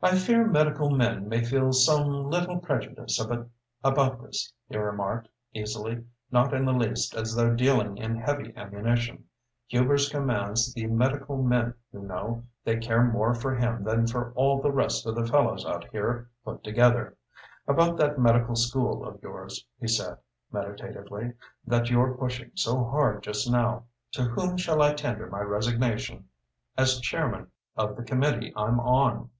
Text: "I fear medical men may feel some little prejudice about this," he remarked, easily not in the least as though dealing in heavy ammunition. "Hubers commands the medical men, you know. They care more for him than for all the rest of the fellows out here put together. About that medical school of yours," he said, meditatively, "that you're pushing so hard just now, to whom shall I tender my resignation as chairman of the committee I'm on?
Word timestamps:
"I 0.00 0.16
fear 0.16 0.46
medical 0.46 0.90
men 0.90 1.28
may 1.28 1.42
feel 1.44 1.72
some 1.72 2.30
little 2.30 2.58
prejudice 2.60 3.20
about 3.82 4.22
this," 4.22 4.52
he 4.68 4.76
remarked, 4.76 5.26
easily 5.54 6.04
not 6.30 6.54
in 6.54 6.64
the 6.64 6.72
least 6.72 7.16
as 7.16 7.34
though 7.34 7.52
dealing 7.52 7.96
in 7.96 8.14
heavy 8.14 8.54
ammunition. 8.54 9.24
"Hubers 9.66 10.08
commands 10.08 10.72
the 10.72 10.86
medical 10.86 11.42
men, 11.42 11.74
you 11.92 11.98
know. 11.98 12.44
They 12.62 12.76
care 12.76 13.02
more 13.02 13.34
for 13.34 13.56
him 13.56 13.82
than 13.82 14.06
for 14.06 14.32
all 14.36 14.62
the 14.62 14.70
rest 14.70 15.04
of 15.04 15.16
the 15.16 15.26
fellows 15.26 15.66
out 15.66 15.88
here 15.90 16.30
put 16.44 16.62
together. 16.62 17.16
About 17.66 17.96
that 17.96 18.20
medical 18.20 18.54
school 18.54 19.04
of 19.04 19.20
yours," 19.20 19.66
he 19.80 19.88
said, 19.88 20.16
meditatively, 20.52 21.32
"that 21.66 21.90
you're 21.90 22.14
pushing 22.16 22.52
so 22.54 22.84
hard 22.84 23.24
just 23.24 23.50
now, 23.50 23.82
to 24.12 24.22
whom 24.22 24.56
shall 24.58 24.80
I 24.80 24.92
tender 24.94 25.26
my 25.28 25.40
resignation 25.40 26.28
as 26.76 27.00
chairman 27.00 27.48
of 27.76 27.96
the 27.96 28.04
committee 28.04 28.52
I'm 28.54 28.78
on? 28.78 29.30